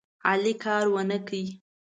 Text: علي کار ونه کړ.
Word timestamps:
علي 0.29 0.53
کار 0.63 0.85
ونه 0.93 1.17
کړ. 1.27 1.37